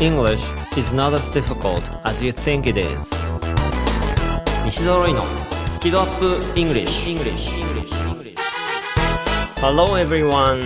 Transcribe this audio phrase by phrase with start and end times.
[0.00, 3.10] English is not as difficult as you think it is.
[4.64, 5.24] 西澤ロイの
[5.72, 7.60] スキドアップ English, English.
[7.64, 8.36] English.
[9.60, 10.62] Hello everyone.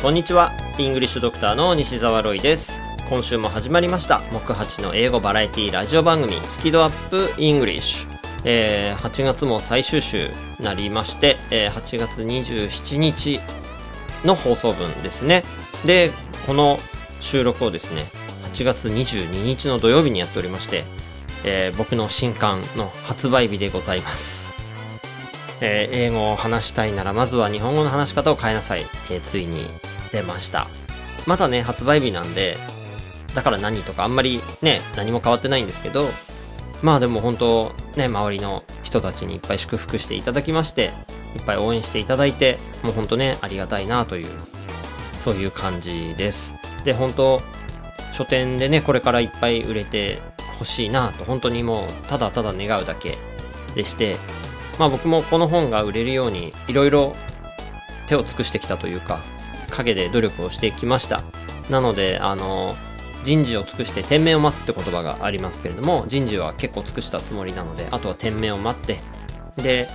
[0.00, 0.52] こんにちは。
[0.78, 2.80] English ドクターの西澤ロイです。
[3.08, 4.20] 今週も始まりました。
[4.32, 8.06] 木八の英語バラエティラジオ番組スキドアップ English
[8.44, 10.28] えー、8月も最終週
[10.60, 13.40] になりまして、えー、8月27日
[14.24, 15.42] の放送分ですね。
[15.84, 16.12] で
[16.46, 16.78] この
[17.18, 18.06] 収録をですね
[18.52, 20.84] 8月22日の土曜日にやっておりまして、
[21.44, 24.54] えー、僕の新刊の発売日でございます、
[25.60, 29.64] えー、英語を話したいならまずは日本語の話し方を変えなさい、えー、ついに
[30.12, 30.66] 出ました。
[31.26, 32.56] まだね発売日なんで
[33.34, 36.08] だから何とかあんまりね何も変わってないんですけど
[36.82, 40.90] まあでも本当ね周りの人たちにいっぱい祝福していただきまして
[41.36, 44.26] いっぱい応援していただいてもう本当ねありがたいなという
[45.20, 46.54] そういう感じです。
[46.84, 47.42] で本当
[48.12, 50.18] 書店でねこれからいっぱい売れて
[50.58, 53.16] ほしいなと本当にもうただただ願うだけ
[53.74, 54.16] でして
[54.78, 57.14] まあ僕もこの本が売れるようにいろいろ
[58.08, 59.20] 手を尽くしてきたというか
[59.70, 61.22] 陰で努力をしてきました。
[61.70, 62.74] なのであの
[63.22, 68.98] 人事を尽くして天命を待つって言葉がありますけれども人事は結構尽くしたつもりなのであとは天命を待って
[69.56, 69.88] で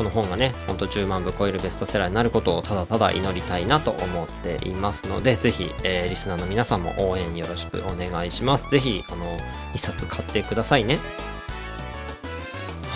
[0.00, 8.70] この本がね、ほんと10万部超えるベストセラーになることをただただ祈りたいなと思っていますので、ぜひ、えー、リスナーの皆さんも応援よろしくお願いします。
[8.70, 9.36] ぜひ、あの、
[9.74, 11.00] 一冊買ってくださいね。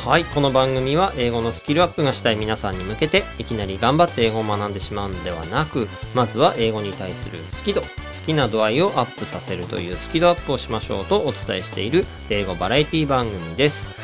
[0.06, 7.86] はい、この番組は英語のスキルアップがしたい皆さんに向けて、いきなり頑張って英語を学んでしまうのではなく、まずは英語に対する好き度、好
[8.24, 14.03] きな度合いをアップさせるというスキルアップをしましょうとお伝えしている英語バラエティ番組です。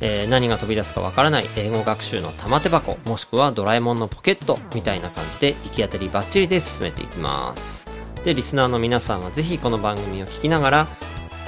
[0.00, 7.86] えー、何が飛び出すかわからない英語学習の玉手箱もしくはドラえもんのポケットみたいな感じで行き当たりばっちりで進めていきます。
[8.24, 10.86] でリスナーの皆さんはぜひこの番組を聞きながら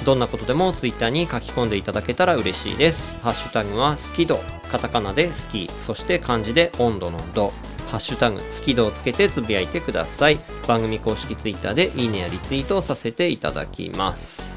[0.05, 3.21] どんなことでも Twitter に書き込んでいただけたら嬉しいです。
[3.23, 4.41] ハッシュタグは好き度
[4.71, 7.53] カタカナで好きそして漢字で温度の度。
[7.91, 10.39] ハッシュタグ好き度をつけてつぶやいてください。
[10.67, 14.50] 番組公式 Twitter でいいねやリツイートをさせていただきます。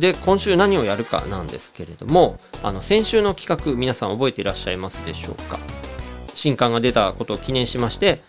[0.00, 5.58] で今週何をやるかなんですけれどもあの先週の企画皆さん覚えていらっしゃいますでしょうか？
[6.34, 8.20] 新刊が出たことを記念しまして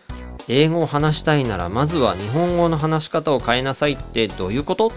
[0.48, 4.92] 英語を話したいならまずは日本語の話し方を変えなさいってどういうこと？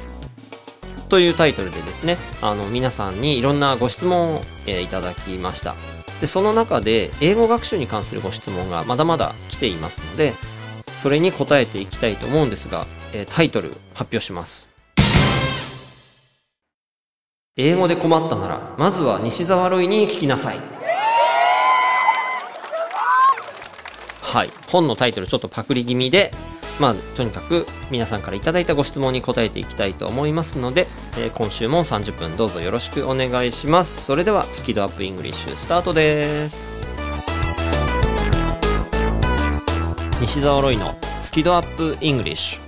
[1.08, 5.76] というタイトルでですねあの皆さんにいろんなご質問を、え、いただきました。
[6.20, 10.32] でその中で英語学習に関するご質問がまだまだ来ていますので
[10.96, 14.73] それに答えていきたいと思うんですが、え、タイトル発表します。
[17.56, 20.58] 英語で困ったなら、まずは西澤ロイに聞きなさい。
[24.20, 24.50] はい。
[24.66, 26.32] 本のタイトルちょっとパクリ気味で、
[26.80, 34.02] まあ、とにかく皆さんから頂いたご質問に答えていきたいと思いますので、えー、今週も30分どうぞよろしくお願いします。
[34.02, 36.58] それでは、スキドアップイングリッシュスタートです。
[40.20, 42.62] 西澤ロイのスキドアップイングリッシュ。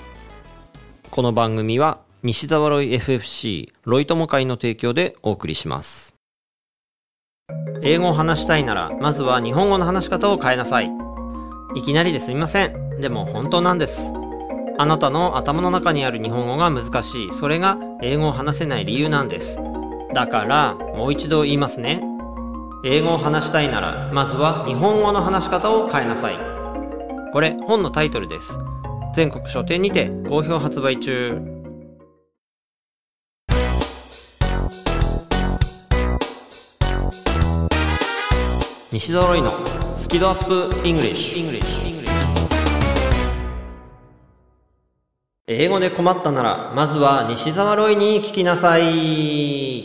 [1.10, 6.16] この番組は西沢ロイ FFC ロイ友会の提供でお送りします。
[7.82, 10.90] 英語を話したいなら、まずは日本語の話し方を変えなさい。
[11.76, 12.98] いきなりですみません。
[12.98, 14.12] でも本当なんです。
[14.76, 17.32] あなたの頭の中にある日本語が難しい。
[17.32, 19.60] それが英語を話せない理由なんです。
[20.12, 22.02] だから、もう一度言いますね。
[22.84, 26.38] 英語を話したいなら、まずは日本語の話し方を変えなさい。
[27.32, 28.58] これ、本のタイトルです。
[29.14, 31.55] 全国書店にて好評発売中。
[38.98, 39.52] 西揃いの
[39.98, 41.60] スキドアップイングリッシュ
[45.46, 49.84] 英語で困ったならまずは西澤ロイに聞きなさい。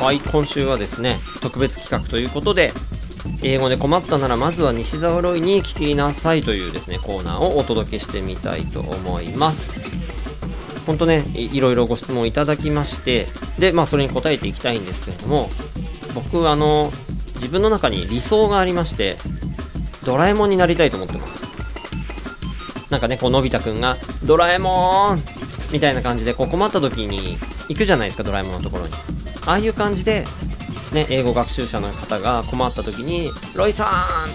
[0.00, 2.72] はい今週はですね特別企画ということで
[3.42, 10.01] 英語で困ったならまずは西澤ロイに聞きなさいというですねコーナーをお届けしてみたいと思います。
[10.86, 13.26] 本当ねいろいろご質問いただきまして
[13.58, 15.48] でまあそれに答えていきたいんですけれども
[16.14, 16.92] 僕あの
[17.36, 19.16] 自分の中に理想がありまして
[20.04, 21.42] ドラえもんになりたいと思ってます
[22.90, 25.22] なんかねこうのび太くんが「ドラえもん!」
[25.72, 27.38] みたいな感じでこう困った時に
[27.68, 28.92] 行くじゃないですかドラえもんのところに
[29.46, 30.26] ああいう感じで
[30.92, 33.84] ね英語学習者の方が困った時に「ロイさ
[34.28, 34.30] ん!」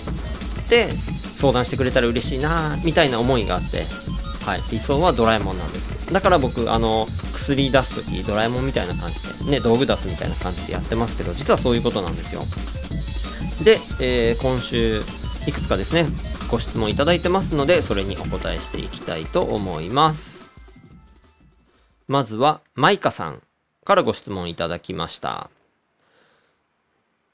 [0.62, 0.90] って
[1.36, 3.86] 相談してくれたら嬉しいなみたいな思いがあって
[4.44, 12.44] はい理想はドラえもんなんですだから僕、あの、薬出す時ドラえもんみたいな感じで、ね、道具出すみたいな感じでやってますけど、実はそういうことなんですよ。
[13.64, 15.02] で、えー、今週、
[15.48, 16.08] いくつかですね、
[16.50, 20.50] ご質問いただいてますので、それにお答えしていきたいと思います。
[22.08, 23.42] まずは、マイカさん
[23.84, 25.50] からご質問いただきました。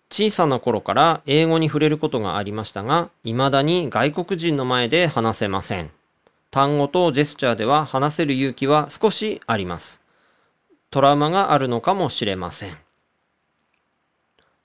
[0.10, 5.92] 小さな頃から英語に触れることがありましたが、未だに外国人の前で話せません。
[6.54, 10.02] 単語とジェスチャーでは話せる勇気は少しあります。
[10.92, 12.78] トラウマがあるのかもしれません。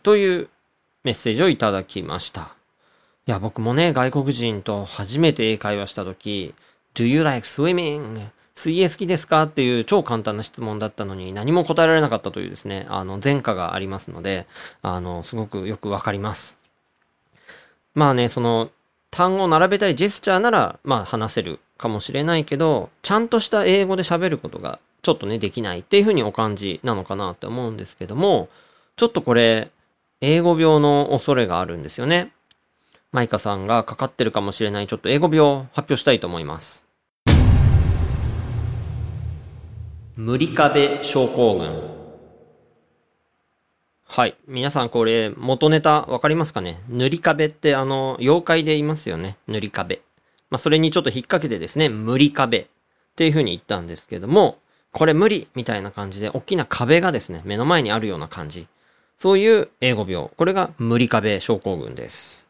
[0.03, 0.51] という
[1.03, 2.55] メッセージをいただきました。
[3.27, 6.55] いや、僕もね、外国人と初めて英会話したとき、
[6.95, 8.27] Do you like swimming?
[8.55, 9.45] 水泳好きですか？
[9.45, 14.47] っていう超簡単な質問だったのに何も答えられなかったというですね、あの、前科がありますので、
[14.83, 16.59] あの、すごくよくわかります。
[17.95, 18.71] まあね、その、
[19.11, 28.49] 単語を並べたりジェスチャーなら、まあ話せるかもしれないけど、ちゃんとした英語で喋ることがちょっとね、できないっていうふうにお感じなのかなって思うんですけども、
[28.97, 29.71] ちょっとこれ、
[30.21, 32.33] 英語病の恐れがあるんですよね。
[33.13, 36.85] マイカさんがかかってるかもしれないちょっと英語病を発表したいと思います。
[40.17, 41.97] 無理壁症候群。
[44.05, 44.37] はい。
[44.49, 46.81] 皆さんこれ元ネタわかりますかね？
[46.89, 49.37] 塗り壁ってあの、妖怪でいますよね。
[49.47, 50.01] 塗り壁。
[50.51, 52.67] まあそれにちょっと引っ掛けてですね、無理壁っ
[53.17, 54.59] ていう風に言ったんですけども、
[54.93, 58.67] これ無理みたいな感じで大きな壁がですね、目の前にあるような感じ。
[59.17, 60.29] そういう英語病。
[60.37, 62.49] これが無理壁症候群です。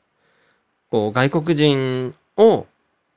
[0.90, 2.66] こう、外国人を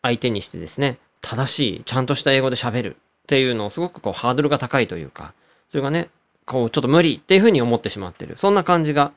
[0.01, 5.34] 相手にしてですね、正しい、ちゃんとした英語で喋るっていうのをすごくこう、ハードルが高いというか、
[5.69, 6.10] それがね、
[6.45, 8.38] こう、ちょっと無理っていうふうに思ってしまってる。
[8.38, 9.12] そんな感じが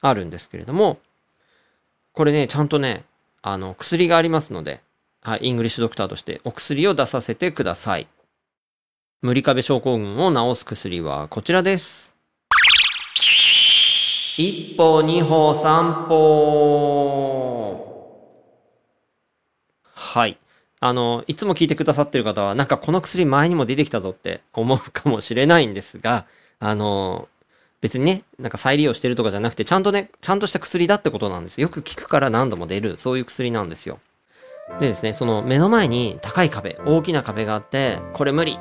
[0.00, 0.98] あるんですけれども、
[2.12, 3.04] これね、ちゃんとね、
[3.42, 4.80] あの、薬がありますので、
[5.26, 8.06] はい、イングリッシュドクターとしてお薬を出させてください。
[9.22, 12.14] 無理壁症候群を治す薬はこちらです。
[14.36, 18.06] 一歩二歩三歩。
[19.94, 20.38] はい。
[20.78, 26.26] あの、いつも聞いてくださってる方は、なんかこの薬前にも出てきたぞって思うかもしれないんですが、
[26.60, 27.28] あの、
[27.80, 31.60] 別にね、なんか再利用してるとかじゃなくて、ちゃんとね、ちゃんとした薬だってことなんです。
[31.60, 33.98] よく効くから何度も出る、そういう薬なんですよ。
[34.78, 38.58] でですね、その目の前に高い壁、大きな壁があって、これ無理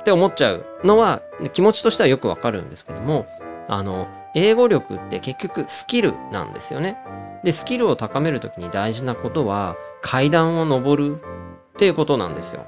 [0.00, 1.22] って思っちゃうのは、
[1.52, 3.26] 気持ちとしてはよくわかるんですけども、
[3.68, 6.98] あの、英語力って結局スキルなんですよね。
[7.44, 12.66] で、スキルを高めるときに大事なことは階段を登るっていうことなんですよ。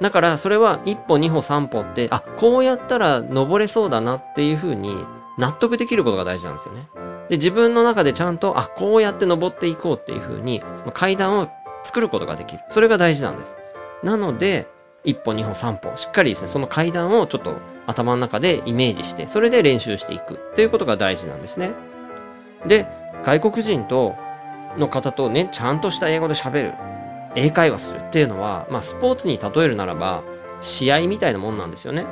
[0.00, 5.04] だからそれは一歩二歩三歩って、あ、こうやったら登れそうだなっていうふうに
[5.38, 6.88] 納得できることが大事なんですよね。
[7.28, 11.48] で、自分の中でちゃんと、あ、こうやって登っていこうっていうふうに、その階段を
[11.84, 12.62] 作ることができる。
[12.68, 13.56] それが大事なんです。
[14.02, 14.66] なので、
[15.04, 17.54] 一歩二歩三歩、しっかりですね、その階段をちょっと
[17.86, 21.72] 頭の中でイメージして、それで練習していくっていうことが大事なんですね。
[22.66, 22.86] で、
[23.24, 24.16] 外国人と、
[24.76, 26.72] の方とね、ちゃんとした英語で喋る。
[27.34, 30.22] 英会話するっていうのは、まあ、スポーツに例えるならば、
[30.60, 32.04] 試合みたいなもんなんですよね。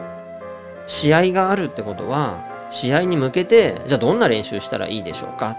[0.86, 2.38] 試合があるってことは、
[2.70, 5.56] 試合に向けて、じゃあどんな練習したらいいでしょうか？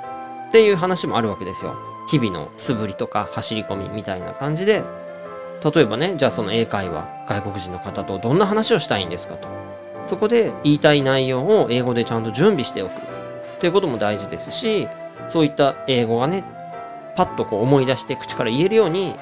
[0.49, 1.75] っていう話もあるわけですよ。
[2.07, 4.83] 日々の素振りとか走り込みみたいな感じで、
[5.73, 9.47] 例えばね、じゃあその英会話、外国人の方とどんな話をしたいんですかと。
[10.07, 14.87] そこで言いたい内容を英語でちゃんと準備しておくっていうことも大事ですし、
[15.27, 16.43] そういった英語がね、
[17.15, 19.15] パッとこう思い出して口から言えるように、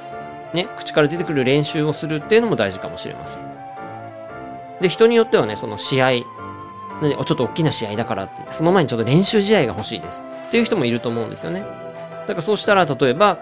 [0.53, 3.41] ね、口から出てくる練習をするっていうのも大事かもしれません。
[4.81, 11.63] で、人によってはね、その試合、ちょっと大きな試合だからって、その前にちょっと練習試合が欲しいですっていう人もいると思うんですよね。
[12.27, 13.39] だからそうしたら、例えば、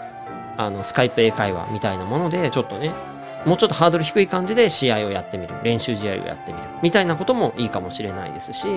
[0.58, 2.92] あの、スカイプ英会話みたいなもので、ちょっとね、
[3.46, 5.54] もうちょっとハードル低い感じで試合をやってみる。
[5.64, 6.64] 練習試合をやってみる。
[6.82, 8.68] みたいなこともいいかもしれないですし、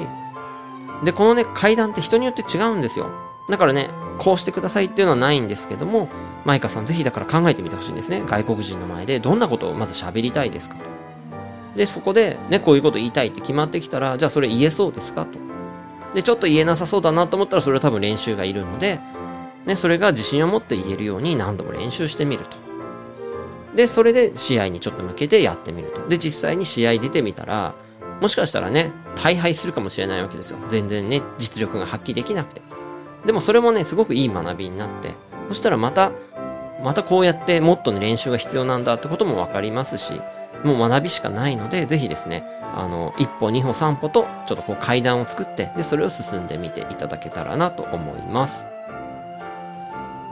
[1.05, 3.11] で、このね、階段って人によって違うんですよ。
[3.49, 6.09] だからね、こうしてくださいっていうのはないんですけども、
[6.45, 8.23] マイカさんぜひだから考えてみてほしいんですね。
[8.27, 10.85] 外国人の前でどんなことをまず喋りたいですかと。
[11.77, 15.39] で、そこで、ね、こういうこと言いたいって決まってきたら、じゃあそれ言えそうですかと。
[16.15, 18.99] で、ちょっと言えなさそうだなと思ったら、それは多分練習がいるので、
[19.67, 22.57] ね、それが自信を持って言えるように何度も練習してみると。
[23.75, 26.09] で、それで試合にちょっと向けてやってみると。
[26.09, 27.75] で、実際に試合出てみたら、
[28.21, 28.93] もしかしたらね、
[29.23, 30.59] 大敗するかもしれないわけですよ。
[30.71, 32.63] 全然ね、実力が発揮できなくて。
[33.27, 35.15] でもそれもね、すごくいい学びになって、
[35.49, 36.13] そしたらまた、
[36.83, 40.21] またこうやってもっとね、練習が必要なんだってこともわかりますし、
[40.65, 42.45] もう学びしかないので、ぜひですね、
[42.75, 48.65] あの、一歩、二歩、三歩と、ちょっとこう階段を作って、で、それを進んでみていただけたらなと思います。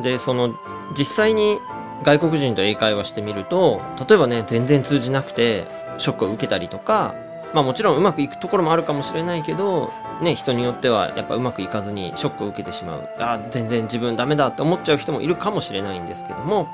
[0.02, 0.54] で、その、
[0.96, 1.58] 実際に
[2.02, 5.66] 外国人と英会話してみると、例えばね、全然通じなくて、
[5.98, 7.14] ショックを受けたりとか、
[7.52, 13.08] まあもちろんうまくいくところもあるかもしれないけど、ね、人によってはやっぱうまくいかずにショックを受けてしまう。
[13.18, 16.68] あ全然自分ダメだって思っちゃう人もいるかもしれないんですけども、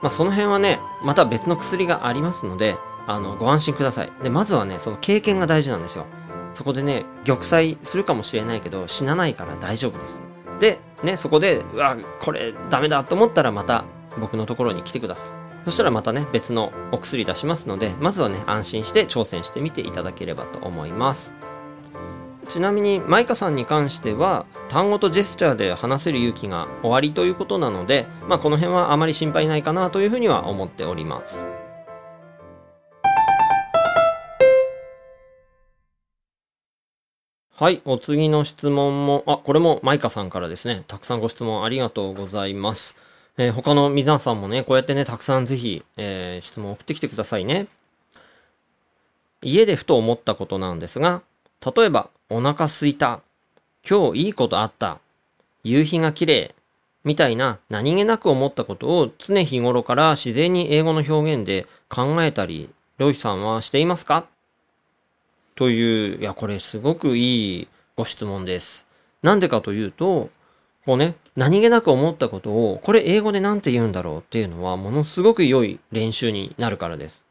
[0.00, 2.76] まあ、その辺はね、また別の薬がありますので、
[3.06, 4.12] あの、ご安心ください。
[4.22, 6.06] で、まずはね、その経験が大事なんですよ。
[6.54, 10.31] そこでね、玉砕するかもしれないけど、死なないから大丈夫です。
[10.60, 13.84] で、ね、そこで、うわ、これダメだと思ったらまた
[14.18, 15.42] 僕のところに来てください。
[15.64, 21.34] そしたらまたね、別のお薬出しますので、まずはね、安心して挑戦してみていただければと思います。
[22.48, 31.46] ちなみに、マイカさんに関しては、単語とジェスチャーで話せる勇気が終わりということなので、まあ、この辺はあまり心配ないかなというふうには思っております。
[37.62, 40.82] はい、お次の質問も、あ、これもマイカさんからですね。
[40.88, 42.96] たくさんご質問ありがとうございます。
[43.38, 47.68] えー、他の皆さんもね、こうやってね、たくさんぜひ、えー、質問送ってきてくださいね。
[49.42, 51.22] 家でふと思ったことなんですが、
[51.64, 53.20] 例えば、お腹すいた、
[53.88, 54.98] 今日いいことあった、
[55.62, 56.56] 夕日が綺麗、
[57.04, 64.26] みたいな何気なく思ったことを常日頃から自然に英語の表現で考えたり、ロイさんはしていますか？
[65.54, 68.86] という、いや、これすごくいいご質問です。
[69.22, 70.30] なんでかというと、
[70.84, 77.24] こうね、何気なく思ったことを、これ英語で何て言うんだろうっていうのは、ものすごく良い練習になるからです。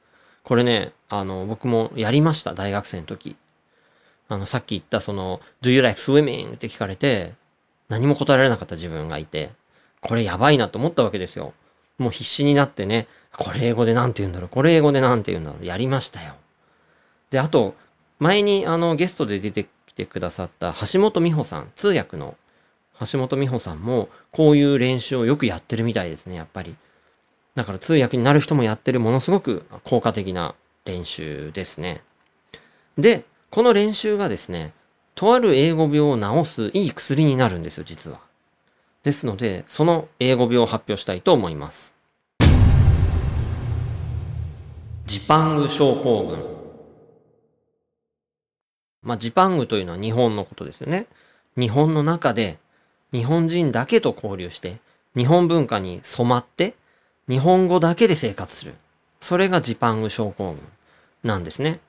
[0.44, 3.36] これね、あの、僕もやりました、大学生の時。
[4.30, 6.54] あの、さっき言ったその、Do you like swimming?
[6.54, 7.34] って聞かれて、
[7.90, 9.52] 何も答えられなかった自分がいて、
[10.00, 11.54] これやばいなと思ったわけですよ。
[11.98, 16.36] もう必死になってね、これ英語で何て言うんだろう、これ英語で何て言うんだろう、やりましたよ。
[17.30, 17.76] で、あと、
[18.22, 22.38] 前にあのゲストで出てきてくださった橋本美穂さん、通訳の
[23.12, 26.76] 橋本美穂さんもこういう練習をよくやってるみたいですね、やっぱり。
[27.56, 30.54] だから通訳になる人もやってるものすごく効果的な
[30.86, 32.04] 練習ですね。
[32.96, 34.72] で、この練習がですね、
[35.16, 38.20] とある英語病を治すいい薬になるんですよ、実は。
[39.02, 41.96] ですので、その英語病を発表したいと思います。
[45.08, 46.61] ジパング症候群。
[49.04, 51.08] まあ、ジパングというのは日本のことですよね。
[51.58, 52.60] 日本の中で
[53.12, 54.78] 日本人だけと交流して、
[55.16, 56.76] 日本文化に染まって、
[57.28, 58.74] 日本語だけで生活する。
[59.20, 60.62] それがジパング症候群
[61.24, 61.80] なんですね。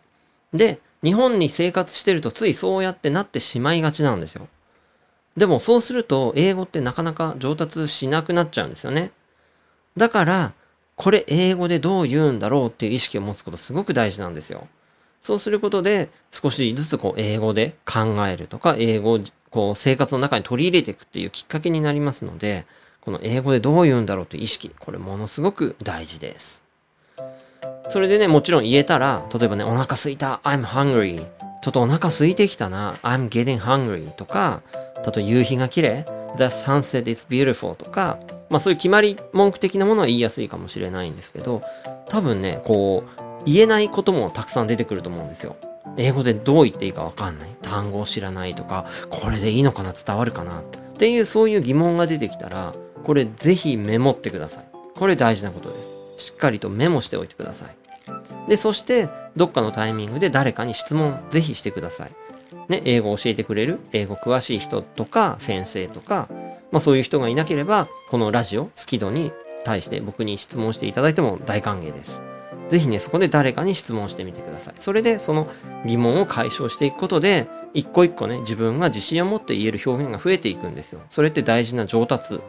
[0.52, 4.49] で、日本に生活してるとついそうやってなってしまいがちなんですよ。
[5.37, 9.12] でもそうすると英語ってなかなか上達しなくなっちゃうんですよね。
[9.97, 10.52] だから、
[10.97, 14.69] これ英語でどう言うんだろうっていう意識を持つことすごく大事なんですよ。
[15.23, 22.67] そうすることで、少しずつこう英語で考えるとか、英語をこう生活の中に取り入れていくっていうきっかけになりますので、
[23.00, 26.62] この英語でどう言うんだろうという意識、これものすごく大事です。
[27.88, 31.26] それでね、もちろん言えたら、例えばね、お腹すいた、I'm hungry。
[31.62, 34.62] ちょっとお腹空いてきたな、I'm getting hungry とか、
[34.97, 38.19] 例えば夕日が綺麗、The sunset is beautiful とか、
[38.50, 41.62] まあそういう決まり文句的なものは言いやすいかもしれないんですけど、
[42.09, 45.56] 多分ね、こう、言えないこともたくさん出てくると思うんですよ。
[45.96, 47.50] 英語でどう言っていいかわかんない。
[47.62, 50.64] 単語を知らないとか、これでいいのかな伝わるかなっ
[50.96, 54.64] ていうそういう疑問が出てきたら、これぜひメモってください。
[54.96, 56.26] これ大事なことです。
[56.28, 57.76] しっかりとメモしておいてください。
[58.49, 62.12] で、そして、どっかのタイミングで誰かに質問ぜひしてください。
[62.68, 66.28] ね、英語を教えてくれる、英語詳しい人とか、先生とか、
[66.70, 69.32] まあそういう人がいなければ、このラジオ、スキドに
[69.64, 72.20] 対して僕に質問していただいても大歓迎です。
[72.73, 74.75] ぜひね、そこで誰かに質問してみてください。
[74.79, 75.47] それでその
[75.85, 81.02] 疑問を解消していくことで、一個一個ね、自分が自信を持って言える表現が増えていくんですよ。
[81.11, 82.41] それって大事な上達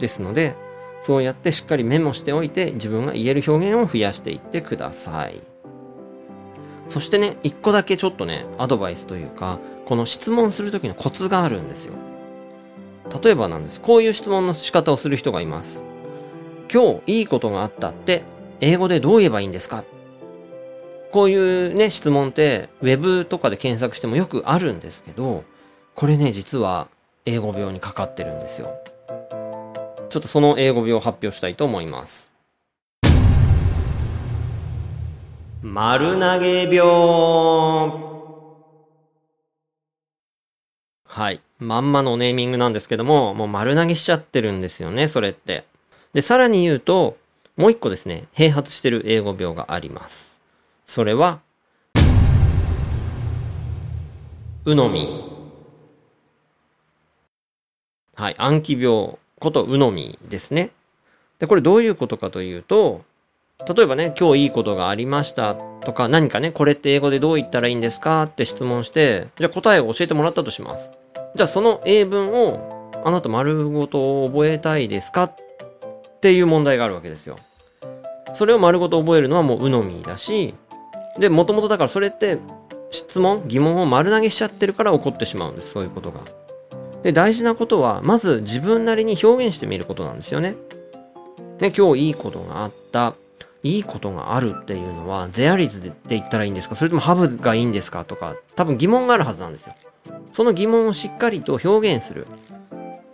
[0.00, 0.56] ですので、
[1.02, 5.40] そうやってしっかりメモしておいて、自分が言える表現を増やしていってください。
[6.88, 11.94] そしてね、一個だけちょっとね、アドバイスというか、この質問するときのコツがあるんですよ。
[13.22, 13.80] 例えばなんです。
[13.80, 15.84] こういう質問の仕方をする人がいます。
[16.72, 18.24] 今日いいことがあったって
[18.62, 19.84] 英語でどう言えばいいんですか？
[21.12, 21.34] こうい
[21.66, 25.44] うね、質問って、ウェブとかで検索してもよくあるんですけど、
[25.94, 26.88] これね、実は
[27.24, 28.70] 英語病にかかってるんですよ。
[30.10, 32.30] ちょっとその英語病を発表したいと思います。
[35.62, 36.80] 丸投げ病
[41.06, 41.40] はい。
[41.58, 45.64] まんまのネーミングなんですけども、もう丸投げしちゃってるんですよね、それって。
[46.12, 47.16] で、さらに言うと、
[47.60, 50.40] もう一個ですね、併発してる英語病があります。
[50.86, 51.40] それは、
[54.64, 55.22] うのみ。
[58.14, 60.70] はい、暗記病ことうのみですね。
[61.38, 63.02] で、これどういうことかというと、
[63.68, 68.22] 例えばね、今日いいことがありましたとか、何かね、これって英語でどう言ったらいいんですか？
[68.22, 70.92] って質問して、じゃあ答えを教えてもらったとします。
[71.34, 75.24] じゃあその英文をあなた丸ごと覚えたいですか？
[75.24, 75.34] っ
[76.22, 77.38] ていう問題があるわけですよ。
[78.32, 80.54] それを丸ごと覚えるのはもう鵜呑みだし、
[81.18, 82.38] で、もともとだからそれって
[82.90, 85.70] 質問、疑問を丸投げしちゃってるから起こってしまうんです。
[85.70, 86.20] そういうことが。
[87.02, 90.56] で、大事なことは、まず自分なりに表現してみることなんですよね。
[91.60, 93.14] ね、今日いいことがあった。
[93.62, 96.74] いいことがあるっていうのは、ゼアリズで言ったらいいんですか？
[96.74, 99.74] それともハブがいいんですかとか、多分疑問があるはずなんですよ。
[100.32, 102.26] その疑問をしっかりと表現する。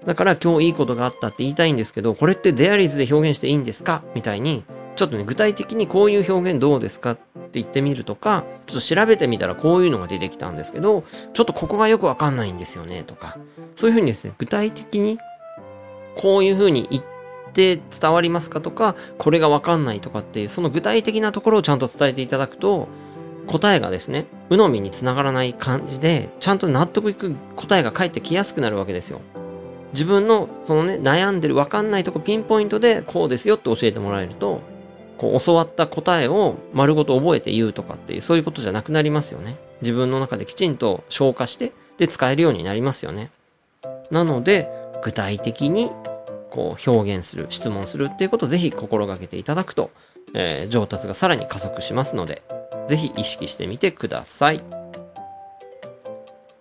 [0.07, 4.05] だから今日いいことがあったって言いたいんですけど、これってデアリズで表現していいんですか？
[4.15, 4.65] みたいに、
[4.97, 7.23] ちょっとね、具体的にこういう表現どうですかって
[7.53, 13.39] 言ってみるとか、ちょっと調べてみたらこういうのが出てきたんですけど、ちょっとここがよくわかんないんですよねとか、
[13.77, 15.19] そういうふうにですね、具体的に
[16.17, 17.05] こういうふうに言っ
[17.53, 22.89] て伝わりますかとか、これがわかんないとかっていう、その具体的なところをちゃんと伝えていただくと、
[23.47, 29.21] 答えがですね、鵜呑みにつながらない感じで、ちゃんと納得いく答えが返ってきやすくなるわけですよ。
[29.93, 34.61] 自分のそのね、悩んでるわかんないとこピンポイントでこうですよって教えてもらえると、
[35.19, 39.57] こう教わった答えを丸ごと覚えて言うとかっていうそういうことじゃなくなりますよね。
[39.81, 43.31] 自分の中できちんと消化してで使えるようになりますよね。
[44.11, 44.69] なので
[45.03, 45.91] 具体的に
[46.51, 49.91] こう表現する質問するっていうことをぜひ心がけていただくと、
[50.35, 52.43] えー、上達がさらに加速しますので
[52.89, 54.63] ぜひ意識してみてください。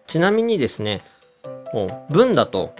[0.07, 1.01] ちなみにですね、
[2.09, 2.75] 文だと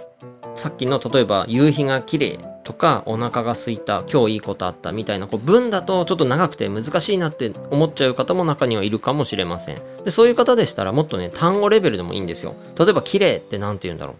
[0.54, 9.80] さっきの例えば夕日が綺麗とかお腹が空いた今日いいことあったみたいなこう文だとちょっと長くて難しいなって思っちゃう方も中にはいるかもしれません。
[10.04, 12.56] でそういう方でしたらもっとね単語レベルでもいいんですよ。
[12.76, 14.16] 例えば綺麗って何て言うんだろ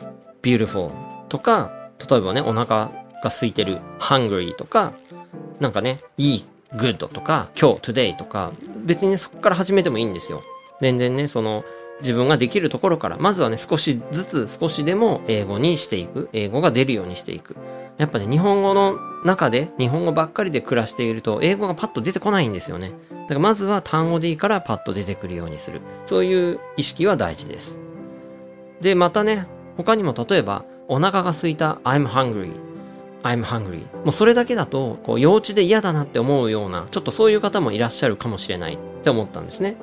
[0.00, 0.06] う。
[0.42, 0.90] beautiful
[1.28, 1.70] とか
[2.10, 2.90] 例えばねお腹
[3.22, 4.94] が空いてる hungry とか
[5.60, 6.44] なんかねいい
[6.76, 8.52] good とか今日 today とか
[8.86, 10.42] 別に、そこから始めてもいいんですよ。
[10.80, 11.64] 全然ねその
[12.00, 16.28] 自分ができるところから、まずはね、少しずつ少しでも英語にしていく。
[16.32, 17.56] 英語が出るようにしていく。
[17.98, 22.92] やっぱね、日本語の中で、日本語ばっかりで暮らしていると、英語がパッと出てこないんですよね。
[23.10, 25.80] だからまずは単語でいいからパッと出てくるようにする。
[26.06, 27.78] そういう意識は大事です。
[28.80, 29.46] で、またね、
[29.76, 32.52] 他にも例えば、お腹が空いた I'm hungry。
[33.22, 33.82] I'm hungry.
[34.04, 39.76] もうそれだけだと、こう、幼稚で嫌だなって思うような、ちょっとそういう方もいらっしゃるかもしれないって思ったんですね。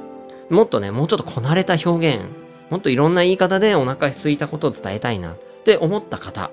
[0.50, 2.26] もっとね、もうちょっとこなれた表現、
[2.70, 6.52] もっといろんな言い方でお腹空いたことを伝えたいなって思った方、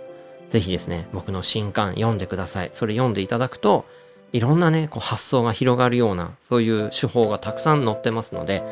[0.50, 2.70] ぜひですね、僕の新刊読んでください。
[2.72, 3.84] それ読んでいただくと、
[4.32, 8.62] いろんなね、こう発想が広がるような、そういう手法がたくさん載ってますので、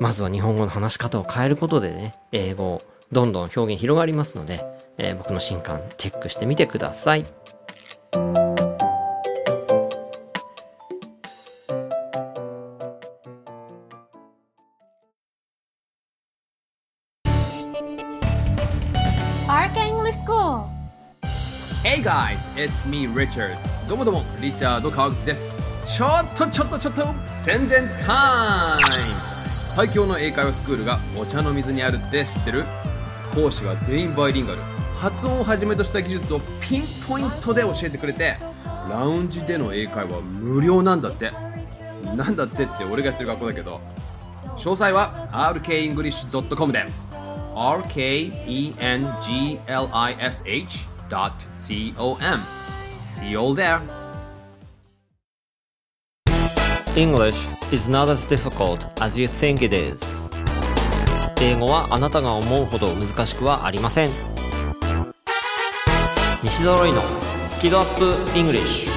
[0.00, 4.64] まずは日本語の話し方を変えることでね、英語、どんどん表現広がりますので、
[4.98, 7.26] えー、僕の新刊チェックしてみてください。
[21.82, 23.56] Hey guys, it's me Richard.
[23.88, 25.56] どうもどうもリチャード川口です。
[25.86, 29.16] ちょっとちょっとちょっと宣伝タイム。
[29.74, 32.64] 最強の英会話スクールがお茶の水にあるって知ってる？
[33.34, 34.58] 講師は全員バイリンガル。
[34.96, 38.36] 発音をはじめとした技術をピンポイントで教えてくれて
[38.90, 41.32] ラウンジでの英会話無料なんだって。
[42.14, 43.80] なんだってって俺がやってる学校だけど。
[44.58, 47.11] 詳細は rkenglish.com です。
[47.54, 48.86] Rkenglish
[51.08, 52.42] com.
[53.06, 53.80] See you all there.
[56.96, 60.00] English is not as difficult as you think it is.
[61.40, 64.10] 英語はあなたが思うほど難しくはありません。
[66.42, 67.02] 西揃いの
[67.48, 68.88] スキドアップ English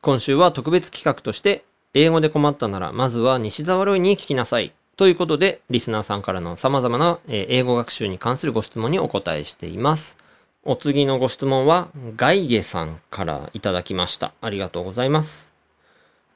[0.00, 10.18] 今週は特別企画として英語で困ったならまずは西揃いに聞きなさいということで、リスナーさんからの様々な英語学習に関するご質問にお答えしています。
[10.62, 14.32] お次のご質問は、ガイゲさんからいただきました。
[14.40, 15.52] ありがとうございます。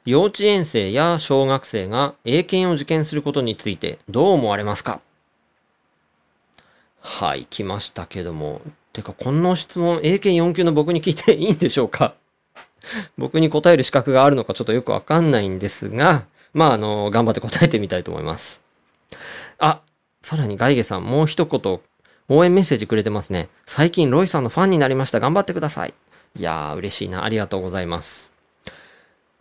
[0.05, 5.01] 幼稚園生や小学生が英検を受験することについてどう思われますか？
[7.01, 8.61] はい、来ましたけども。
[8.92, 12.14] てか、この質問、英検4級の僕に聞いていいんでしょうか？
[13.16, 16.25] 僕に答える資格があるのかちょっとよくわかんないんですが、
[16.59, 18.62] まあ、あの、頑張って答えてみたいと思います。
[19.59, 19.81] あ、
[20.23, 21.81] さらにガイゲさん、もう一言、
[22.29, 23.49] 応援メッセージくれてますね。
[23.64, 25.21] 最近ロイさんのファンになりました。
[25.21, 25.94] 頑張ってください。
[26.37, 27.23] いやー、嬉しいな。
[27.23, 28.33] ありがとうございます。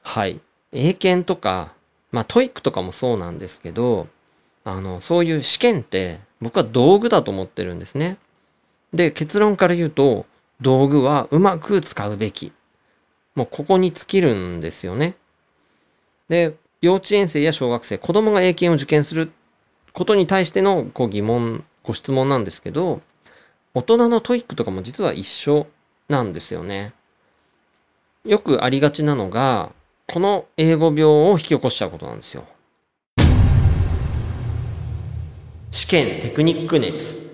[0.03, 0.39] はい。
[0.71, 1.73] 英検とか、
[2.12, 4.08] まあ、 TOEIC とかもそうなんですけど、
[4.63, 8.17] あの、そういう試験って僕は道具だと思ってるんですね。
[8.93, 10.27] で、結論から言うと、
[10.62, 12.53] 道具はうまく使うべき。
[13.34, 15.15] もうここに尽きるんですよね。
[16.30, 16.56] で、
[16.88, 19.34] 幼稚園生や小学生、子供が英検を受験する
[19.91, 23.02] ことに対してのこう疑問、ご質問なんですけど、
[23.73, 25.67] 大人の TOEIC とかも実は一緒
[26.08, 26.93] なんですよね。
[28.23, 29.73] よくありがちなのが、
[30.08, 32.45] この英語病を引き起こしちゃうことなんですよ。
[35.71, 37.28] 試験テクニック熱。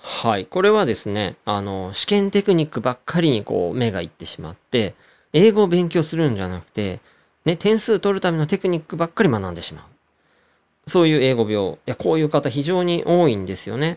[0.00, 0.46] はい。
[0.46, 4.94] これはですね、あの、試験テクニックばっかりにこう目がいってしまって、
[5.32, 7.00] 英語を勉強するんじゃなくて、
[7.48, 10.90] ね、点数取るためのテクニックばっかり学んでしまう。
[10.90, 11.72] そういう英語病。
[11.72, 13.96] いや、こういう方非常に多いんですよね。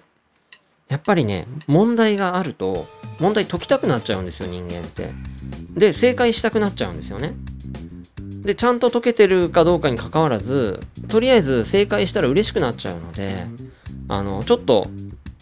[0.87, 2.85] やっぱりね、問題があると、
[3.19, 5.09] 問題解きたくなっちゃうんですよ、人間って。
[5.73, 7.33] で、正解したくなっちゃうんですよね。
[8.45, 13.47] で、ちゃんと解けてるかどうかにかかわらず、とりあえず正解したら嬉しくなっちゃうので、
[14.07, 14.87] あの、ちょっと、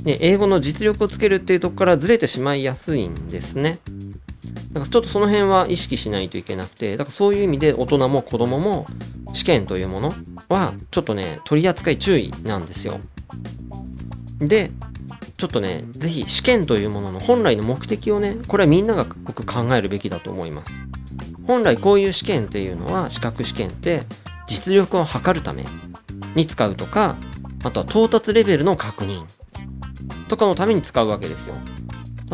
[0.03, 3.77] ね、英語の実力をつけるっていうとこからずれてしまいやすいんですね。
[4.73, 8.85] だかちょっとその辺は意識しないといけなくて、だからそういう意味で大人も子供も
[9.33, 10.13] 試験というもの
[10.47, 12.99] はちょっとね、取り扱い注意なんですよ。
[14.39, 14.71] で、
[15.37, 20.73] ちょっとね、ぜひ試験というものの本来の目的をね、これはみんなが僕考えるべきだと思います。
[21.47, 24.03] 本来こういう試験っていうのは、資格試験って
[24.47, 25.65] 実力を測るため
[26.35, 27.15] に使うとか、
[27.63, 29.25] あとは到達レベルの確認
[30.27, 31.55] とかのために使うわけですよ。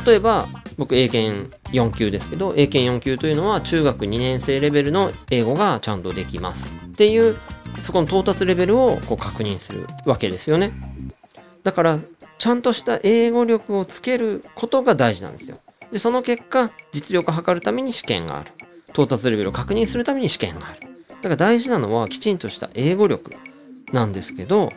[0.05, 7.35] 例えば、僕英検4級ですけど、英検4級というのは中学2年生レベルの英語がちゃんとできますっていう、
[7.83, 10.71] そこの到達レベルをこう確認するわけですよね。
[11.63, 11.99] だから、
[12.37, 15.55] ちゃんとした英語力をつけることが大事なんですよ。
[15.91, 18.51] で、その結果、実力を測るために試験がある。
[18.89, 20.79] 到達レベルを確認するために試験がある。
[20.79, 23.31] だから大事なのはきちんとした英語力
[23.91, 24.71] なんですけど、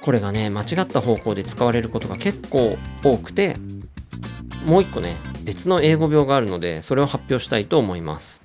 [0.00, 3.56] これがね、間違った方向で使われることが結構多くて、
[4.64, 8.42] もう一個ね、別の英語病があるので、それを発表したいと思います。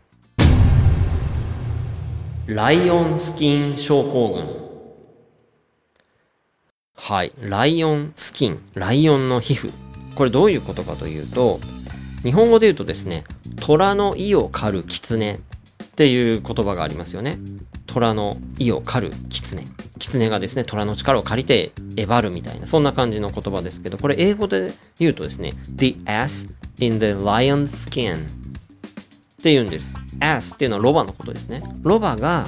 [2.47, 4.65] ライオンスキン症候群。
[6.95, 7.33] はい。
[7.41, 9.71] ライオンスキン、ライオンの皮膚。
[10.15, 11.59] これどういうことかというと、
[12.23, 13.25] 日本語で言うとですね、
[13.59, 17.37] 虎の意を狩る狐っていう言葉がありますよね。
[17.87, 19.63] 虎の意を狩る狐。
[19.99, 28.19] 狐がですね、虎の力を借りてえばるみたいな、そんな感じの言葉ですけど、これ英語で言うとですね、the ass in the lion's skin っ
[29.43, 29.95] て言うんです。
[30.19, 31.63] ass っていうのはロバのことですね。
[31.81, 32.47] ロバが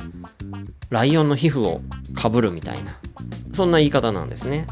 [0.90, 1.82] ライオンの皮膚を
[2.16, 2.98] かぶるみたいな。
[3.54, 4.68] そんな言い方なんですね。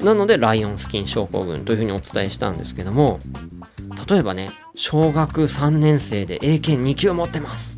[0.00, 3.18] なので、ライオンスキン症候群というふうにお伝えしたんですけども、
[4.08, 7.76] 例えばね、小学3年生で英検2級持ってます。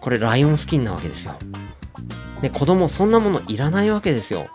[0.00, 1.36] これ、ライオンスキンなわけですよ。
[2.42, 4.48] で、子供そんなものいらないわけですよ。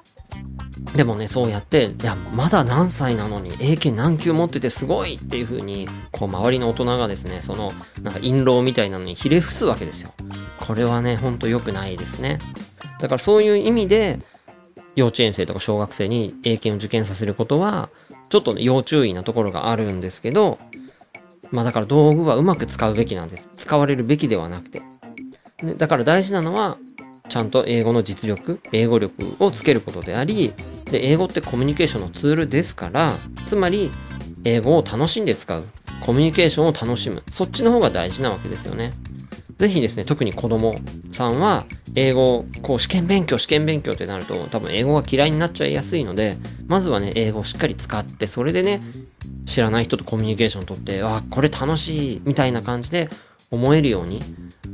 [0.95, 10.11] でもね、そうやって、いや、まだ何歳なのに、英検何級持っててすごいっていう風に、こう、周りの大人がですね、その、なんか、印籠みたいなのにひれ伏すわけですよ。
[10.59, 12.39] これはね、ほんと良くないですね。
[12.99, 14.19] だからそういう意味で、
[14.95, 17.89] 幼稚園生とか小学生に英検を受験させることは、
[18.29, 20.57] ちょっと、ね、要注意なところがあるんですけど、
[21.51, 23.47] まあだから道具はうまく使うべきなんです。
[23.55, 24.81] 使われるべきではなくて。
[25.77, 26.77] だから大事なのは、
[27.29, 30.53] ちゃんと英語の実力、英語力をつけることであり、
[30.85, 33.15] で、英語ってコミュニケーションのツールですから、
[33.47, 33.91] つまり、
[34.43, 35.63] 英語を楽しんで使う。
[36.01, 37.23] コミュニケーションを楽しむ。
[37.29, 38.93] そっちの方が大事なわけですよね。
[39.57, 40.79] ぜひですね、特に子供
[41.11, 46.37] さんは、英語、こう試験勉強、試験勉強ってなると、多分英語が嫌いになっちゃいやすいので、
[46.67, 48.81] まずはね、英語をしっかり使って、それでね、
[49.47, 53.09] 知らない人とコミュニケーションをとって、あ、これ楽しい、みたいな感じで
[53.51, 54.21] 思えるように、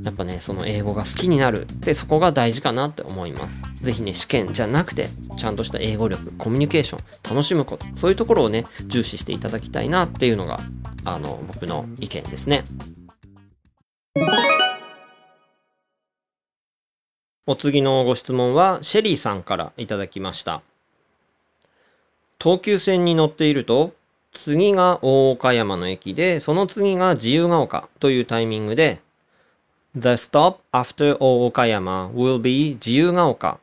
[0.03, 1.67] やっぱね、その英語が好きになる。
[1.79, 3.61] で、そこが大事かなって思います。
[3.81, 10.59] ぜひね、試験じゃなくて、ちゃんとした英語力、コミュニケーション、楽しむこと、そういうところをね、重視していただきたいなっていうのが、
[11.05, 12.63] あの、僕の意見ですね。
[17.45, 20.61] お次のご質問はシェリーさんからいただきました。
[22.41, 23.93] 東急線に乗っていると、
[24.33, 28.99] 次が大岡山の駅で、その次が自由が丘というタイミングで、
[29.95, 33.59] The stop after 大岡山 will be 自由が丘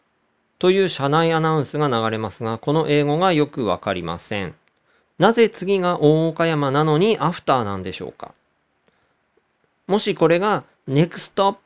[0.58, 4.54] という車内アナウンスが流れますが、この英語がよくわかりません。
[5.18, 8.32] なぜ次が大岡山なのにアフターなんでしょうか？
[9.86, 11.56] もしこれが Next stop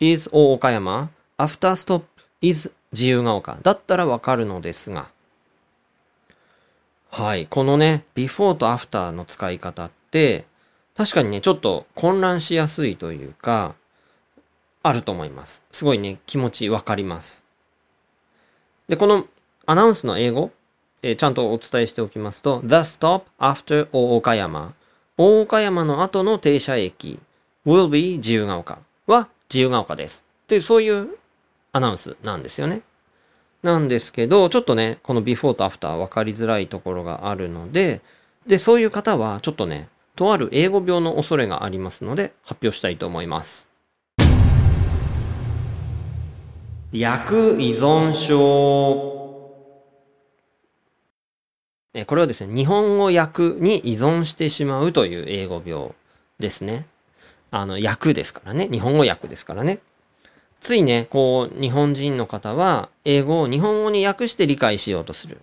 [0.00, 2.06] is 大岡山アフターストップ
[2.42, 5.08] is 自由が丘だったらわかるのですが、
[7.10, 7.46] はい。
[7.46, 10.44] このね、before と after の使い方って、
[10.96, 13.74] 確かにね、ちょっと混乱しやすいというか、
[14.82, 15.62] あると思います。
[15.72, 17.44] すごいね、気持ちわかります。
[18.88, 19.26] で、この
[19.66, 20.52] アナウンスの英語、
[21.02, 24.74] えー、ちゃんとお伝えしておきますと、The stop after 大岡山。
[25.16, 27.18] 大岡山の後の停車駅
[27.66, 30.24] will be 自由が丘は自由が丘です。
[30.44, 31.08] っていう、そういう
[31.72, 32.82] アナウンスなんですよね。
[33.62, 38.00] なんですけど、ちょっとね、この before と after 分かりづらいところがあるので、
[38.46, 43.68] で、そういう方はちょっとね、とある英語病の恐れがありますので発表したいと思います。
[46.92, 49.20] 薬依存症。
[51.94, 55.90] えこれはですね、日本語訳に依存してしまうという英語病
[56.38, 56.86] ですね。
[57.50, 58.68] あの、訳ですからね。
[58.68, 59.80] 日本語訳ですからね。
[60.60, 65.36] ついね、こう、日本人の方は、英語を日本語に訳して理解しようとする。
[65.36, 65.38] っ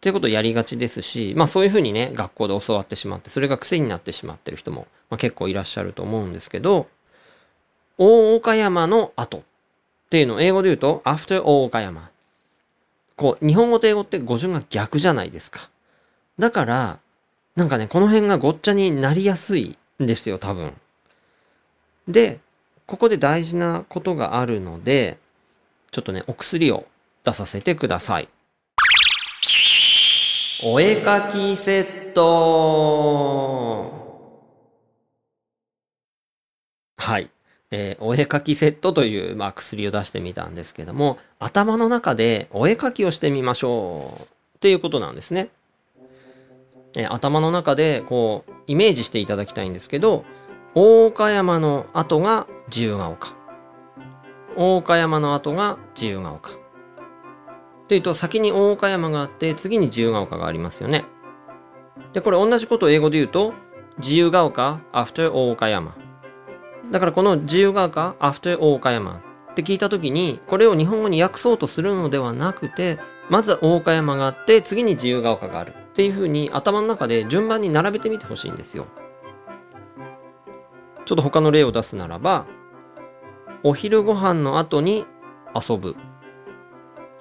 [0.00, 6.86] ていうことをやりがちですし、まあそういうふうにね、学校で教わってしまって、それが癖になってしまってる人も、まあ、結構いらっしゃると思うんですけど、
[7.96, 9.40] 大岡山の後っ
[10.10, 12.10] ていうのを英語で言うと、after 大岡山。
[13.16, 15.68] こう、日本語と英語って語順が逆じゃないですか。
[16.38, 16.98] だから、
[17.56, 20.74] なんかね、この辺がごっちゃになりやすいんですよ、多分。
[22.06, 22.38] で、
[22.88, 25.18] ここで大事なことがあるので、
[25.90, 26.86] ちょっとね、お薬を
[27.22, 28.30] 出させてください。
[30.64, 33.92] お絵かきセット
[36.96, 37.30] はい。
[37.70, 44.26] えーお絵かきセットという、まあ、薬を出してみたんですけども、頭の中でお絵かきをしてみましょうっ
[44.60, 45.50] ていうことなんですね。
[46.96, 50.24] えー頭の中でこう、イメージしていただきたいんですけど、
[50.74, 53.34] 大岡山の後が自由が丘。
[54.56, 56.50] 大岡山の後が自由が丘。
[56.50, 56.54] っ
[57.88, 61.04] ていうと、先に大岡山があって、次に自由が丘がありますよね。
[62.12, 63.54] で、これ同じことを英語で言うと、
[63.98, 65.96] 自由が丘 after 大岡山。
[66.90, 72.98] だからこの自由が丘 after 大岡山って聞いたときに、これを日本語に訳そうとするのではなくて、
[73.30, 75.74] まず大岡山があって、次に自由が丘がある。
[75.74, 78.86] っていうふうに頭の中で順番に並べてみてほしいんですよ。
[81.04, 82.46] ちょっと他の例を出すならば、
[83.68, 85.04] お昼ご飯の後に
[85.54, 85.94] 遊ぶ。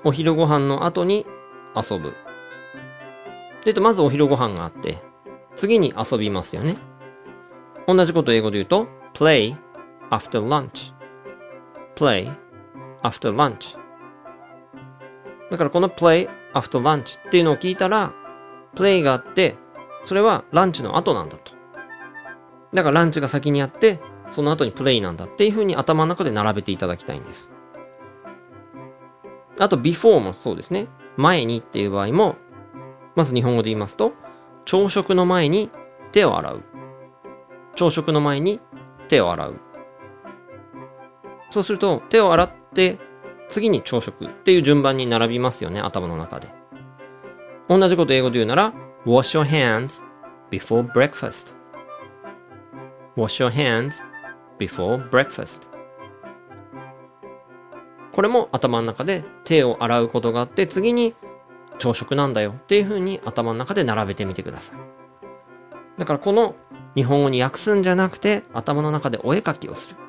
[0.05, 1.25] お昼ご飯の後に
[1.75, 2.13] 遊ぶ。
[3.65, 5.03] で、まずお昼ご飯があって、
[5.57, 6.77] 次に遊びますよね。
[7.85, 9.57] 同じこと英語で言うと、play
[10.09, 10.93] after lunch。
[11.97, 12.33] play
[13.03, 13.77] after lunch。
[15.51, 18.13] だからこの play after lunch っていうのを聞いたら、
[18.73, 19.57] play があって、
[20.05, 21.51] それはランチの後なんだと。
[22.71, 23.99] だからランチが先にあって、
[24.31, 27.51] その後に play なんだっていうふうに頭の中で並べていただきたいんです。
[29.59, 30.87] あと before もそうですね。
[31.15, 32.35] 前にっていう場合も、
[33.15, 34.13] まず日本語で言いますと、
[34.65, 35.71] 朝食の前に
[36.11, 36.63] 手を洗う。
[37.75, 38.59] 朝食の前に
[39.07, 39.55] 手を洗う。
[41.49, 42.99] そうすると、手を洗って、
[43.49, 46.53] 次に朝食っていう順番に並びますよね、頭の中で。
[47.69, 48.73] 同じこと英語で言うなら、
[49.05, 50.03] wash your hands
[50.51, 51.57] before breakfast.
[53.17, 54.03] wash your hands
[54.57, 55.69] before breakfast.
[58.11, 61.13] これも頭の中で手を洗うことがあって、次に
[61.77, 64.79] 朝食なんだよっていう風に頭の中で並べてみてください。
[65.99, 66.55] だからこの
[66.95, 69.99] 日本語に訳すんじゃなくて頭の中でお絵かきをする。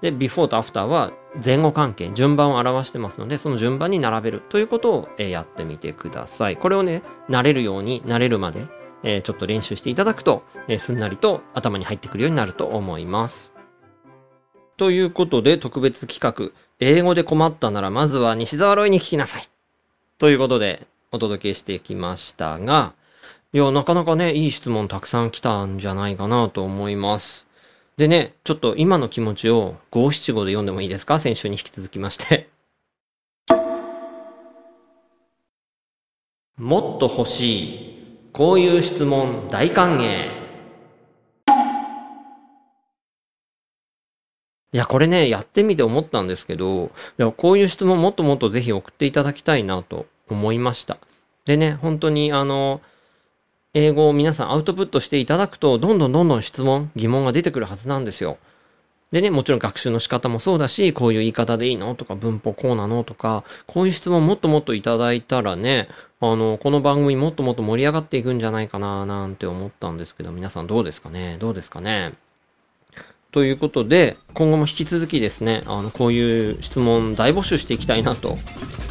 [0.00, 1.12] で、before と after は
[1.44, 6.56] 前後関係、順番を表してますので、その順番に並べるということをやってみてください。
[6.56, 8.68] これをね、慣れるように、慣れるまで、
[9.22, 10.42] ちょっと練習していただくと、
[10.78, 13.52] すんなりと頭に入ってくるようになると思います。
[14.80, 19.42] ということで、特別企画、英語で困ったならまずは西澤ロイに聞きなさい。
[20.16, 22.94] ということで、お届けしてきましたが、
[23.52, 27.46] いや、なかなかね、いい質問たくさん来たんじゃないかなと思います。
[27.98, 31.20] でね、ちょっと今の気持ちを五七五で読んでもいいですか？
[31.20, 32.48] 先週に引き続きまして。
[36.56, 38.30] もっと欲しい。
[38.32, 40.39] こういう質問大歓迎。
[44.72, 46.86] いや、これね、やってみて思ったんですけど、
[47.18, 50.98] いや、こういう質問もっともっとぜひ送っていただきたいなと思いました。
[51.44, 52.80] でね、本当にあの、
[53.74, 58.38] 英語を皆さんアウトプットしていただくと、どんどんどんどん質問、疑問が出てくるはずなんですよ。
[59.10, 65.88] でね、もちろん学習の仕方もそうだし、こういう言い方でいいのとか、文法こうなのとか、こういう質問もっともっといただいたらね、
[66.20, 71.38] あの、この番組もっともっと盛り上がっていくんじゃないかな、なんて思ったんですけど、皆さんどうですかね？
[71.40, 72.12] どうですかね？
[73.32, 78.38] ということで、今後も引き続きですね、あの、こういう質問大募集していきたいなと。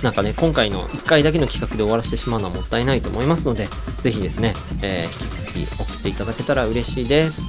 [0.01, 3.67] なんかね、今回の1回だけの企画で終わらせてしまうのはもったいないと思いますので、
[4.01, 7.41] ぜひですね、えー引き続き送っていただけたら嬉しいです。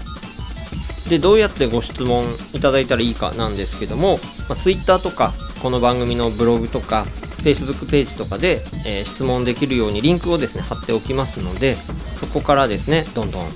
[1.08, 7.06] で、どうやってご質問いただいたらいいかなんですけども、まあ、Twitter とか、この番組のブログとか、
[7.44, 11.76] Facebook ページとかで、えー質問できるようにリンクをですね、貼っておきますので、
[12.18, 13.48] そこからですね、どんどん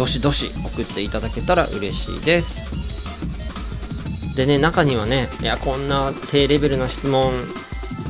[0.00, 2.62] どしどし送っていただけたら嬉しいです。
[4.34, 7.34] でね、中にはね、いや、こんな低レベルな質問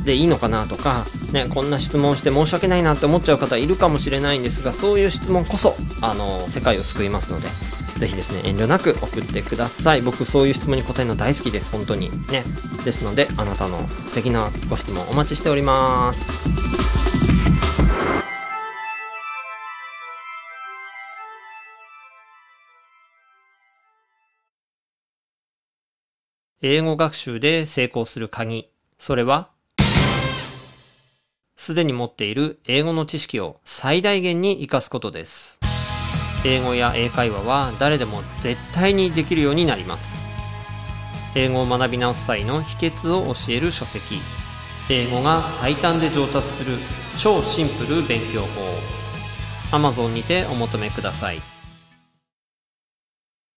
[0.04, 7.48] でいいのかなとか、ね、こんな質問して申し訳ないなって思っちゃう方いるかもしれないんですがそういう質問こそあの世界を救いますので
[7.98, 10.02] ぜひですね遠慮なく送ってください。
[10.02, 11.72] 僕そういう質問に答えるの大好きです。
[11.72, 12.12] 本当に。
[12.28, 12.44] ね。
[12.84, 17.09] ですのであなたの素敵なご質問お待ちしております。
[26.62, 28.68] 英語学習で成功する鍵。
[28.98, 29.48] それは
[31.56, 35.58] すでに持っている英語の知識を最大限に活かすことです。
[36.44, 40.26] 英語や英会話は誰でも絶対にできるようになります。
[41.34, 44.16] 英語を学び直す際の秘訣を教える書籍。
[44.90, 46.76] 英語が最短で上達する
[47.18, 49.78] 超シンプル勉強法。
[49.78, 51.40] Amazon にてお求めください。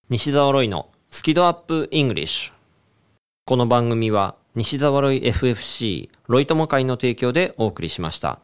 [0.09, 2.62] 西澤ロイのスキドアップイングリッシュ。
[3.45, 8.39] この番組は西澤ロイ FFC ロイ友会の提供でお送りしました。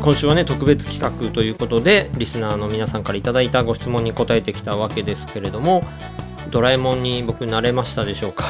[0.00, 5.82] 今週はね特別企画ということでリスナーの皆さんから頂いたご質問に答えてきたわけですけれども
[6.52, 8.44] ドラえもんに僕慣れましたでしょうか？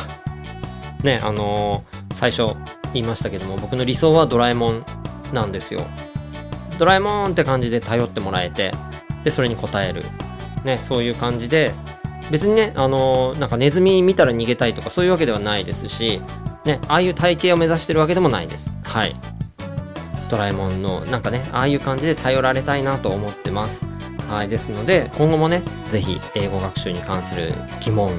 [1.03, 2.55] ねあのー、最初
[2.93, 4.85] 言いましたけども僕の理想はドラえもん
[5.33, 5.81] なんですよ
[6.81, 8.71] ドラえもんって感じで頼ってもらえて、
[9.23, 10.03] で、それに応える。
[10.65, 11.75] ね、そういう感じで、
[12.31, 16.23] 別にね、あのー、なんかネズミ見たら逃げたいとかそういうわけではないですし、
[16.65, 18.75] ね、ああいう体型を目指してるわけでもないです。
[18.83, 19.15] はい。
[20.31, 23.85] ドラえもんの、なんかね、ああいう感じで頼られたいなと思ってます。
[24.31, 24.49] はい。
[24.49, 28.11] ですので、今後もね、ぜひ英語学習に関する疑問、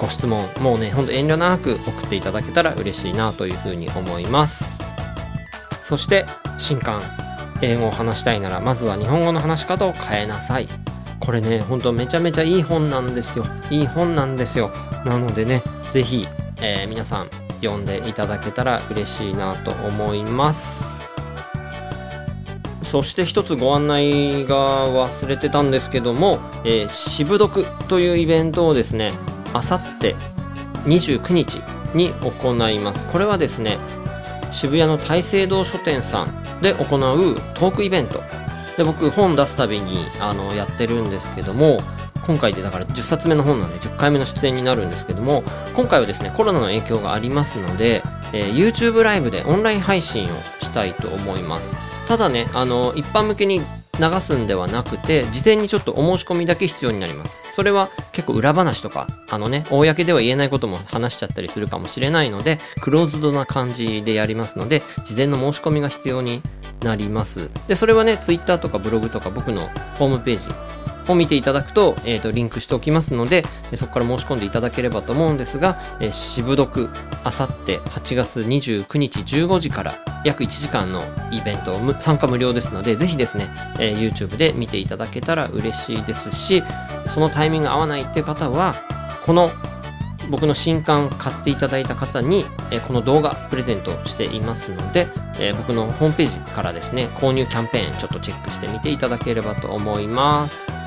[0.00, 4.80] ご質問、もうね、ほんと遠慮なく送っていただけたら嬉しいなというふうに思います。
[5.84, 6.26] そして、
[6.58, 7.02] 新刊、
[7.62, 10.68] 英語を話したいならまずは日本語の話し方を変えなさい。
[11.20, 13.46] これねほんとめちゃめちゃいい本なんですよ。
[13.70, 14.70] いい本なんですよ。
[15.04, 16.26] なのでね是非、
[16.60, 17.30] えー、皆さん
[17.62, 21.02] 読んでいただけたら嬉しいなと思います。
[22.82, 29.12] そして一つご案内が忘れてたんですけども、えー、渋読というイベントをですね
[29.54, 30.14] あさって
[30.84, 31.62] 29日
[31.94, 33.06] に行います。
[33.06, 33.78] これはですね
[34.50, 38.22] 渋谷の大聖堂書店さんで行うトークイベント。
[38.76, 41.80] で僕本出すたびにあのやってるんですけども
[42.26, 45.42] 今回でだから10冊目の本なんで10回目の出演になるんですけども
[45.74, 50.28] 今回はですねコロナの影響がありますので、えー、YouTube ライブでオンライン配信を
[50.60, 51.76] したいと思います。
[52.08, 53.60] ただねあの一般向けに
[53.98, 57.52] 流すんではなくて、事前にちょっとお申し込みだけ必要になります。
[57.52, 66.42] それは結構裏話とか、あのね、公では言えないことも話しちゃったりするかもしれないので、クローズドな感じでやりますので、事前の申し込みが必要に
[66.82, 67.50] なります。
[67.68, 70.48] で、それはね、Twitter とかブログとか僕のホームページ、
[71.08, 73.44] を見ていただくと、え、ー、と、リンクしておきますので、
[73.76, 76.88] そこから申し込んでいただければと思うんですが、えー、渋読、
[77.24, 86.62] あさって8月29日15時から約1時間のイベント、参加無料ですので、ぜひですね、えー、YouTube で見ていただけたら嬉しいですし、
[87.12, 88.74] そのタイミング合わないっていう方は、
[89.26, 89.50] この
[90.30, 100.81] 僕の新刊買っていただいた方に、えこの動画プレゼントしていますので、え僕のホームページからですね購入キャンペーンちょっとチェックしてみていただければと思います。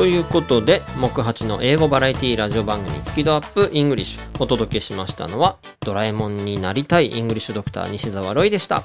[0.00, 8.82] ということで、木八の英語バラエティラジオ番組スキ度アップ English お届けしましたのは、ドラえもんになりたい English Doctor 西澤ロイでした。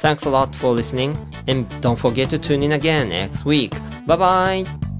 [0.00, 1.16] Thanks a lot for listening
[1.50, 3.72] and don't forget to tune in again next week.
[4.06, 4.93] Bye bye!